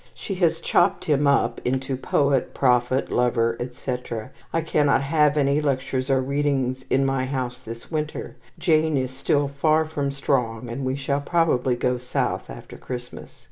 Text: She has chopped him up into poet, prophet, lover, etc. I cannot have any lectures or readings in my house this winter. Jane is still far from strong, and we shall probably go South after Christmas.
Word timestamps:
She 0.15 0.33
has 0.41 0.61
chopped 0.61 1.05
him 1.05 1.27
up 1.27 1.61
into 1.63 1.95
poet, 1.95 2.55
prophet, 2.55 3.11
lover, 3.11 3.55
etc. 3.59 4.31
I 4.51 4.61
cannot 4.61 5.03
have 5.03 5.37
any 5.37 5.61
lectures 5.61 6.09
or 6.09 6.21
readings 6.23 6.83
in 6.89 7.05
my 7.05 7.25
house 7.25 7.59
this 7.59 7.91
winter. 7.91 8.35
Jane 8.57 8.97
is 8.97 9.11
still 9.11 9.47
far 9.47 9.85
from 9.85 10.11
strong, 10.11 10.69
and 10.69 10.83
we 10.83 10.95
shall 10.95 11.21
probably 11.21 11.75
go 11.75 11.99
South 11.99 12.49
after 12.49 12.77
Christmas. 12.77 13.39